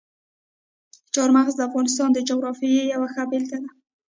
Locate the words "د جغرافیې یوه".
2.13-3.07